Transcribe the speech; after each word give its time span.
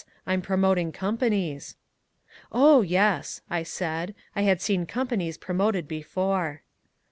I'm 0.25 0.41
promoting 0.41 0.91
companies." 0.91 1.75
"Oh, 2.51 2.81
yes," 2.81 3.41
I 3.51 3.61
said. 3.61 4.15
I 4.35 4.41
had 4.41 4.59
seen 4.59 4.87
companies 4.87 5.37
promoted 5.37 5.87
before. 5.87 6.63